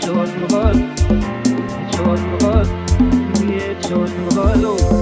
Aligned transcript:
Çocuk 0.00 0.52
ol, 0.52 0.78
çocuk 1.92 2.42
ol, 2.42 2.66
çocuk 3.88 4.38
ol. 4.38 4.94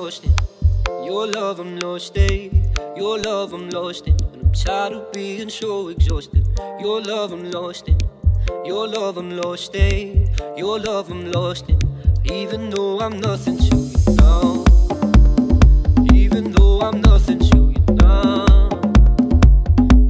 lost 0.00 0.24
in. 0.24 0.34
Your 1.04 1.26
love, 1.26 1.58
I'm 1.58 1.78
lost 1.78 2.16
in. 2.18 2.70
Your 2.96 3.18
love, 3.18 3.54
I'm 3.54 3.70
lost 3.70 4.06
in. 4.06 4.16
And 4.34 4.42
I'm 4.42 4.52
tired 4.52 4.92
of 4.92 5.10
being 5.12 5.48
so 5.48 5.88
exhausted. 5.88 6.46
Your 6.80 7.00
love, 7.00 7.32
I'm 7.32 7.50
lost 7.50 7.88
in. 7.88 7.98
Your 8.66 8.86
love, 8.88 9.16
I'm 9.16 9.30
lost 9.38 9.74
in. 9.74 10.28
Your 10.56 10.78
love, 10.78 11.10
I'm 11.10 11.32
lost 11.32 11.70
in. 11.70 11.80
Even 12.30 12.68
though 12.70 13.00
I'm 13.00 13.18
nothing 13.20 13.56
to 13.56 13.76
you 13.76 14.14
now. 14.24 14.64
Even 16.12 16.52
though 16.52 16.80
I'm 16.82 17.00
nothing 17.00 17.38
to 17.38 17.58
you 17.74 17.84
now. 17.94 18.68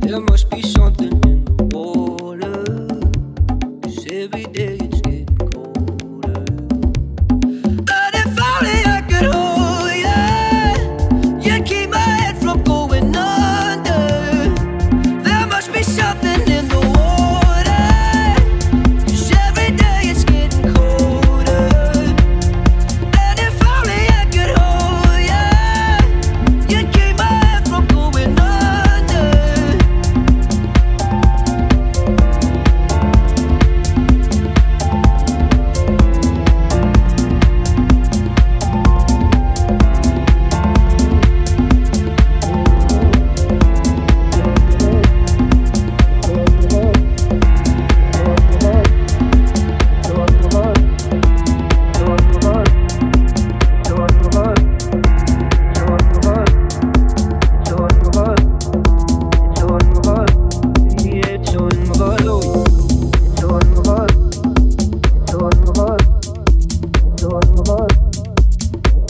There 0.01 0.21
must 0.21 0.51
be 0.51 0.63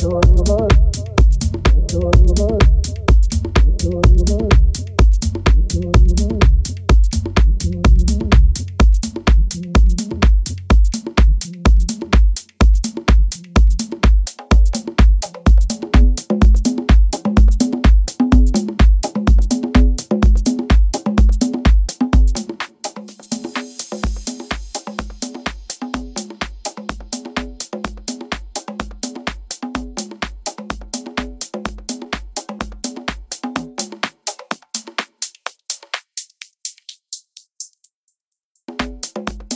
your 0.06 0.20
love. 0.20 0.85